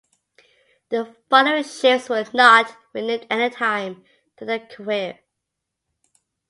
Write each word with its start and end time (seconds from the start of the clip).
The 0.89 1.15
following 1.29 1.63
ships 1.63 2.09
were 2.09 2.25
not 2.33 2.75
renamed 2.91 3.27
anytime 3.29 4.03
during 4.35 4.47
their 4.57 4.67
career. 4.67 5.19